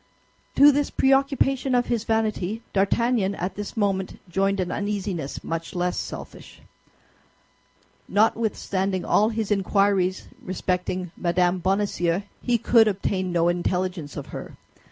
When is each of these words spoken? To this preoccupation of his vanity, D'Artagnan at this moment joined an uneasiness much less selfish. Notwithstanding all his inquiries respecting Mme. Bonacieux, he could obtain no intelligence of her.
To 0.55 0.71
this 0.71 0.89
preoccupation 0.89 1.75
of 1.75 1.85
his 1.85 2.05
vanity, 2.05 2.63
D'Artagnan 2.73 3.35
at 3.35 3.53
this 3.53 3.77
moment 3.77 4.19
joined 4.27 4.59
an 4.59 4.71
uneasiness 4.71 5.43
much 5.43 5.75
less 5.75 5.95
selfish. 5.95 6.59
Notwithstanding 8.09 9.05
all 9.05 9.29
his 9.29 9.51
inquiries 9.51 10.25
respecting 10.41 11.11
Mme. 11.17 11.57
Bonacieux, 11.59 12.23
he 12.41 12.57
could 12.57 12.87
obtain 12.87 13.31
no 13.31 13.47
intelligence 13.47 14.17
of 14.17 14.25
her. 14.33 14.57